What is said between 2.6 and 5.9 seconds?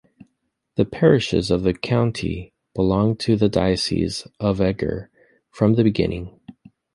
belonged to the Diocese of Eger from the